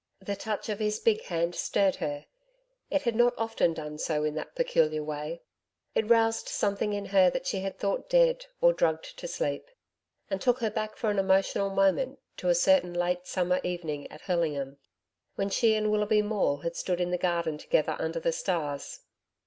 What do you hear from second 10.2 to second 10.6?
and took